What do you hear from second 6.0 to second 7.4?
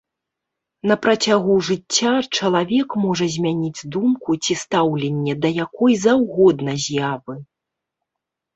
заўгодна з'явы.